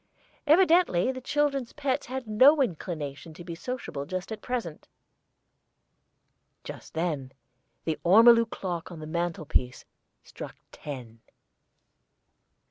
Evidently 0.47 1.11
the 1.11 1.21
children's 1.21 1.73
pets 1.73 2.07
had 2.07 2.25
no 2.25 2.59
inclination 2.63 3.35
to 3.35 3.43
be 3.43 3.53
sociable 3.53 4.07
just 4.07 4.31
at 4.31 4.41
present. 4.41 4.87
Just 6.63 6.95
then 6.95 7.31
the 7.85 7.99
ormolu 8.03 8.49
clock 8.49 8.91
on 8.91 8.97
the 8.97 9.05
mantel 9.05 9.45
piece 9.45 9.85
struck 10.23 10.55
ten. 10.71 11.21